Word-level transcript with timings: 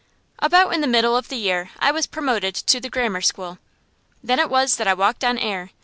About 0.39 0.71
the 0.71 0.87
middle 0.87 1.15
of 1.15 1.29
the 1.29 1.35
year 1.35 1.69
I 1.77 1.91
was 1.91 2.07
promoted 2.07 2.55
to 2.55 2.79
the 2.79 2.89
grammar 2.89 3.21
school. 3.21 3.59
Then 4.23 4.39
it 4.39 4.49
was 4.49 4.77
that 4.77 4.87
I 4.87 4.95
walked 4.95 5.23
on 5.23 5.37
air. 5.37 5.69